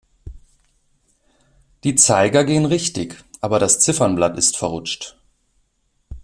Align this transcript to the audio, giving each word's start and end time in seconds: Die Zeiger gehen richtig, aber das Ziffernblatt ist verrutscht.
Die 1.83 1.93
Zeiger 1.93 2.43
gehen 2.43 2.65
richtig, 2.65 3.23
aber 3.39 3.59
das 3.59 3.79
Ziffernblatt 3.81 4.35
ist 4.35 4.57
verrutscht. 4.57 5.15